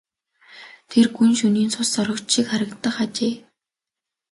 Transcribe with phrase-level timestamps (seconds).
[0.89, 3.35] Тэр гүн шөнийн цус сорогч шиг харагдах ажээ.